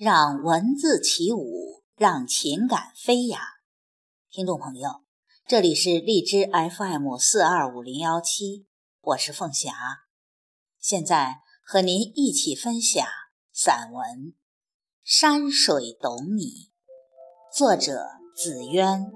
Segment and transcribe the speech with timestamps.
[0.00, 3.38] 让文字起舞，让情感飞扬。
[4.30, 5.02] 听众朋友，
[5.46, 8.66] 这里是荔枝 FM 四二五零幺七，
[9.02, 9.74] 我是凤霞，
[10.78, 13.06] 现在和您一起分享
[13.52, 14.02] 散文
[15.04, 16.44] 《山水懂你》，
[17.54, 19.12] 作者紫渊。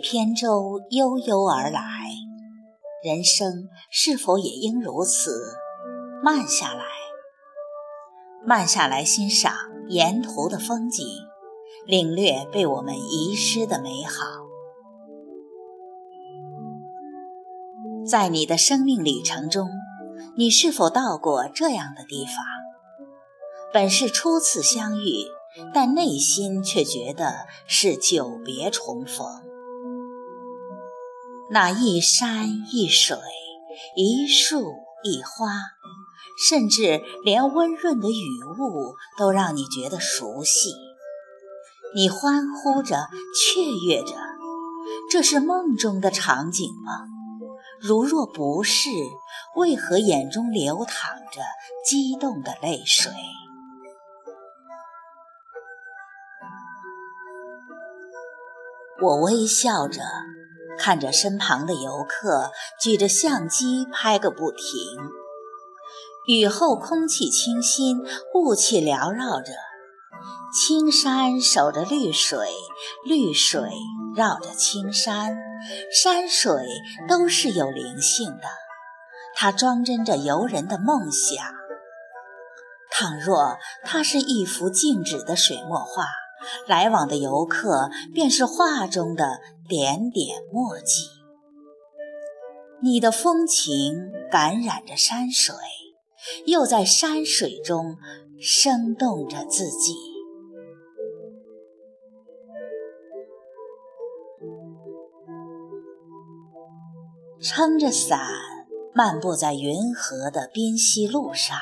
[0.00, 1.82] 扁舟悠悠而来，
[3.04, 5.56] 人生是否也应如此
[6.22, 6.84] 慢下来？
[8.46, 9.54] 慢下来欣赏
[9.88, 11.06] 沿途的风景，
[11.86, 14.24] 领略被我们遗失的美好。
[18.06, 19.68] 在你的生命旅程中，
[20.36, 22.36] 你是否到过这样的地方？
[23.72, 25.26] 本是初次相遇，
[25.74, 29.49] 但内心却觉得是久别重逢。
[31.52, 33.18] 那一山一水，
[33.96, 35.50] 一树一花，
[36.48, 40.72] 甚至连温润的雨雾都让你觉得熟悉。
[41.92, 44.14] 你欢呼着，雀跃着，
[45.10, 46.92] 这是梦中的场景吗？
[47.80, 48.88] 如若不是，
[49.56, 51.42] 为何眼中流淌着
[51.84, 53.10] 激动的泪水？
[59.02, 60.00] 我微笑着。
[60.78, 64.62] 看着身旁的游客举着相机拍个不停，
[66.26, 67.98] 雨后空气清新，
[68.34, 69.52] 雾气缭绕着，
[70.54, 72.48] 青山守着绿水，
[73.04, 73.70] 绿水
[74.14, 75.36] 绕着青山，
[75.92, 76.52] 山水
[77.08, 78.44] 都是有灵性的，
[79.34, 81.44] 它装帧着游人的梦想。
[82.90, 86.04] 倘若它是一幅静止的水墨画。
[86.66, 91.06] 来往的游客便是画中的点点墨迹，
[92.82, 95.54] 你的风情感染着山水，
[96.46, 97.96] 又在山水中
[98.40, 99.94] 生动着自己。
[107.42, 108.20] 撑着伞，
[108.94, 111.56] 漫步在云河的滨溪路上。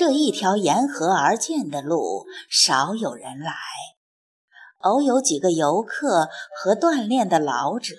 [0.00, 3.52] 这一条沿河而建的路，少有人来，
[4.78, 7.96] 偶有几个游客和锻炼的老者。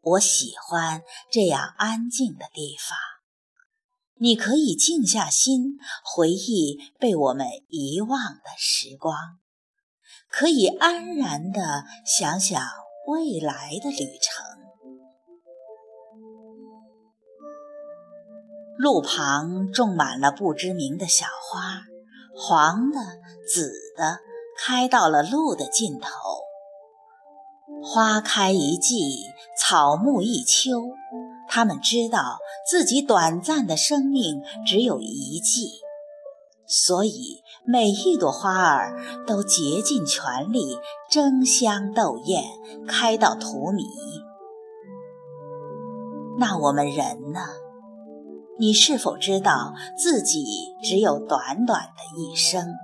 [0.00, 2.96] 我喜欢这样安静的地方，
[4.14, 9.40] 你可以静下心，回忆被我们遗忘的时光，
[10.28, 12.62] 可以安然地想想
[13.08, 14.63] 未来的旅程。
[18.78, 21.82] 路旁种满了不知名的小花，
[22.36, 22.98] 黄的、
[23.46, 24.18] 紫的，
[24.58, 26.08] 开到了路的尽头。
[27.82, 29.16] 花开一季，
[29.58, 30.82] 草木一秋。
[31.48, 35.68] 他们知道自己短暂的生命只有一季，
[36.66, 40.78] 所以每一朵花儿都竭尽全力
[41.10, 42.42] 争香斗艳，
[42.88, 43.84] 开到荼蘼。
[46.38, 47.40] 那我们人呢？
[48.58, 50.44] 你是否知道自己
[50.82, 52.74] 只有短短的一生？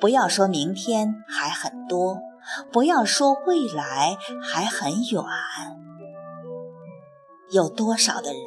[0.00, 2.18] 不要说明天还很多，
[2.72, 5.24] 不要说未来还很远。
[7.50, 8.42] 有多少的人，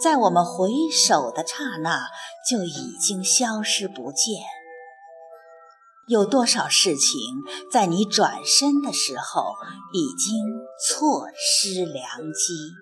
[0.00, 2.08] 在我们回首的刹那
[2.48, 4.42] 就已经消失不见？
[6.06, 7.20] 有多少事情，
[7.72, 9.54] 在你转身的时候
[9.92, 10.44] 已经
[10.88, 12.72] 错失良机？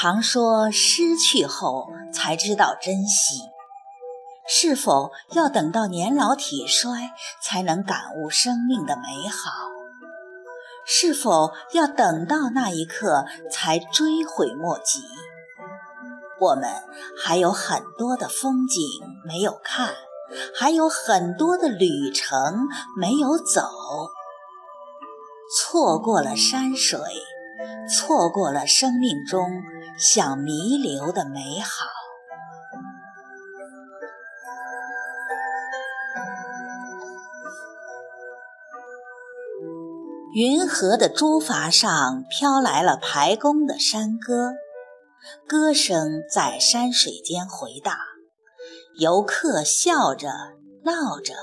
[0.00, 3.42] 常说失去后才知道珍惜，
[4.46, 7.10] 是否要等到年老体衰
[7.42, 9.50] 才能感悟生命的美好？
[10.86, 15.02] 是否要等到那一刻才追悔莫及？
[16.38, 16.70] 我们
[17.20, 18.80] 还有很多的风景
[19.24, 19.94] 没有看，
[20.54, 23.68] 还有很多的旅程没有走，
[25.56, 27.00] 错过了山水，
[27.90, 29.50] 错过了生命中。
[29.98, 31.88] 想弥留的美好。
[40.34, 44.52] 云河的竹筏上飘来了排宫的山歌，
[45.48, 47.96] 歌声在山水间回荡。
[49.00, 50.28] 游客笑着
[50.84, 51.34] 闹着，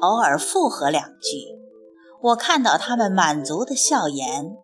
[0.00, 1.58] 偶尔附和两句，
[2.22, 4.56] 我看到他们满足的笑颜。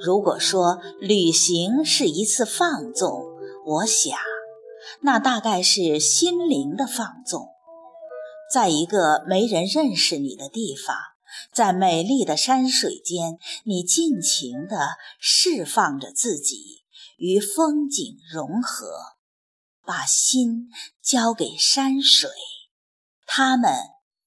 [0.00, 3.24] 如果说旅行是一次放纵，
[3.66, 4.16] 我想，
[5.00, 7.48] 那大概是心灵的放纵，
[8.52, 10.96] 在一个没人认识你的地方，
[11.52, 16.84] 在美丽的山水间，你尽情地释放着自己，
[17.16, 18.86] 与风景融合，
[19.84, 20.68] 把心
[21.02, 22.30] 交给山水，
[23.26, 23.72] 它们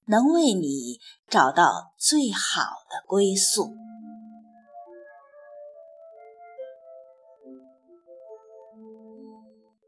[0.08, 3.74] 能为你找到最好的归宿。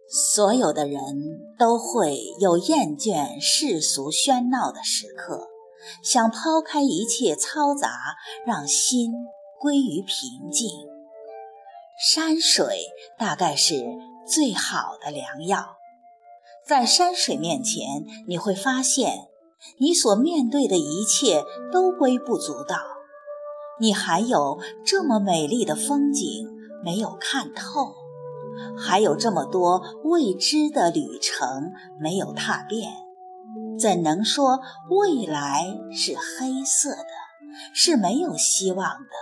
[0.07, 1.01] 所有的人
[1.57, 5.47] 都会有厌倦世俗喧闹的时刻，
[6.03, 8.15] 想抛开一切嘈杂，
[8.45, 9.11] 让心
[9.59, 10.69] 归于平静。
[12.13, 13.83] 山水大概是
[14.27, 15.77] 最好的良药，
[16.67, 19.29] 在山水面前，你会发现
[19.79, 22.77] 你所面对的一切都微不足道，
[23.79, 26.52] 你还有这么美丽的风景
[26.83, 27.95] 没有看透。
[28.77, 32.91] 还有这么多未知的旅程没有踏遍，
[33.79, 34.59] 怎能说
[34.89, 37.05] 未来是黑色的，
[37.73, 39.15] 是没有希望的？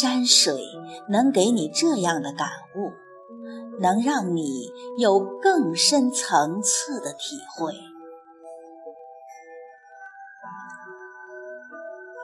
[0.00, 0.60] 山水
[1.08, 2.92] 能给你这样的感悟，
[3.80, 7.74] 能让你有更深层次的体会。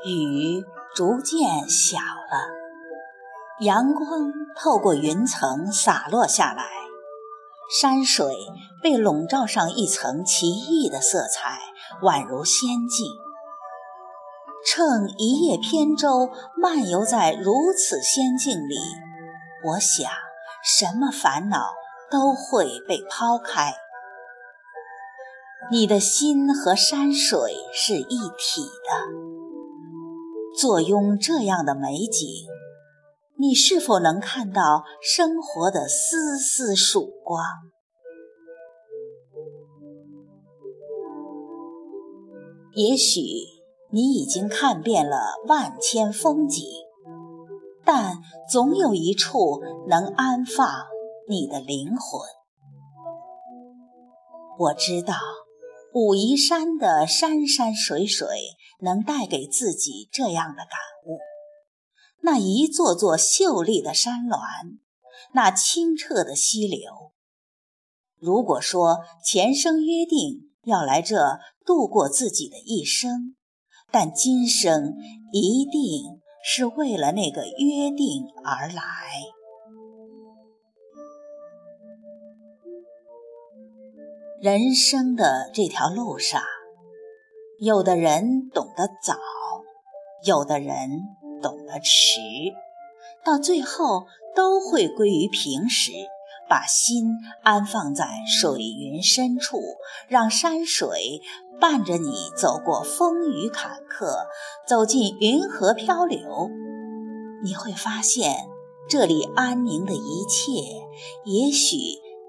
[0.06, 0.62] 雨
[0.94, 2.63] 逐渐小了。
[3.60, 6.64] 阳光透过云层洒落下来，
[7.70, 8.34] 山水
[8.82, 11.60] 被笼罩上一层奇异的色彩，
[12.02, 13.06] 宛如仙境。
[14.66, 16.30] 乘一叶扁舟
[16.60, 18.76] 漫游在如此仙境里，
[19.66, 20.10] 我想，
[20.64, 21.74] 什么烦恼
[22.10, 23.72] 都会被抛开。
[25.70, 32.26] 你的心和山水是一体的，坐拥这样的美景。
[33.36, 37.44] 你是否能看到生活的丝丝曙光？
[42.74, 43.20] 也许
[43.90, 45.16] 你已经看遍了
[45.46, 46.64] 万千风景，
[47.84, 48.18] 但
[48.50, 50.68] 总有一处能安放
[51.28, 52.20] 你的灵魂。
[54.58, 55.14] 我知道
[55.92, 58.26] 武夷山的山山水水
[58.80, 61.18] 能带给自己这样的感悟。
[62.24, 64.38] 那一座座秀丽的山峦，
[65.34, 67.12] 那清澈的溪流。
[68.18, 73.36] 如果说前生约定要来这度过自己的一生，
[73.90, 74.94] 但今生
[75.34, 78.82] 一定是为了那个约定而来。
[84.40, 86.42] 人生的这条路上，
[87.60, 89.18] 有的人懂得早，
[90.24, 91.02] 有的人。
[91.44, 92.18] 懂得迟，
[93.22, 95.92] 到最后都会归于平时。
[96.46, 97.06] 把心
[97.42, 99.58] 安放在水云深处，
[100.08, 101.22] 让山水
[101.58, 104.26] 伴着你走过风雨坎坷，
[104.66, 106.50] 走进云河漂流。
[107.42, 108.46] 你会发现，
[108.90, 110.52] 这里安宁的一切，
[111.24, 111.76] 也许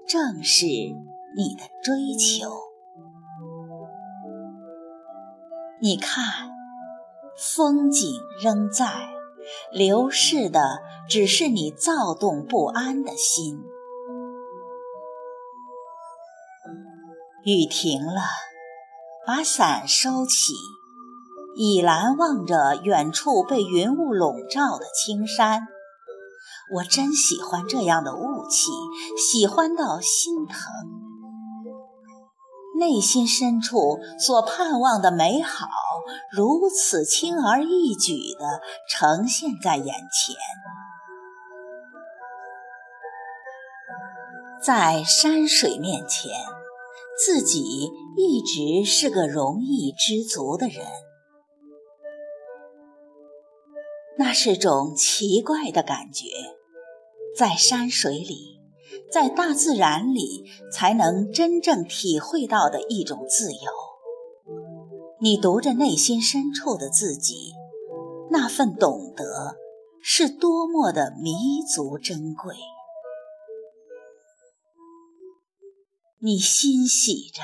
[0.08, 2.50] 正是你的追求。
[5.78, 6.55] 你看。
[7.36, 9.10] 风景仍在，
[9.70, 13.62] 流逝的只是你躁动不安的心。
[17.44, 18.22] 雨停了，
[19.26, 20.52] 把伞收起，
[21.54, 25.68] 倚栏望着远处被云雾笼罩的青山。
[26.74, 28.72] 我真喜欢这样的雾气，
[29.16, 31.05] 喜欢到心疼。
[32.78, 35.68] 内心深处所盼望的美好，
[36.30, 40.36] 如此轻而易举地呈现在眼前。
[44.62, 46.30] 在山水面前，
[47.24, 50.84] 自己一直是个容易知足的人，
[54.18, 56.24] 那是种奇怪的感觉，
[57.38, 58.55] 在山水里。
[59.12, 63.70] 在大自然里才能真正体会到的一种自由。
[65.20, 67.52] 你读着内心深处的自己，
[68.30, 69.56] 那份懂得
[70.02, 72.54] 是多么的弥足珍贵。
[76.18, 77.42] 你欣喜着，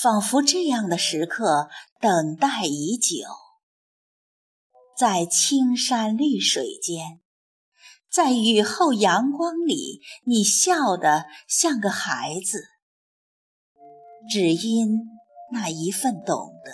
[0.00, 1.68] 仿佛这样的时刻
[2.00, 3.24] 等待已久，
[4.96, 7.20] 在青山绿水间。
[8.10, 12.64] 在雨后阳光里，你笑得像个孩子，
[14.30, 15.06] 只因
[15.52, 16.72] 那一份懂得。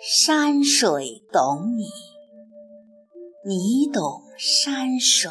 [0.00, 1.84] 山水懂你，
[3.44, 5.30] 你懂山水。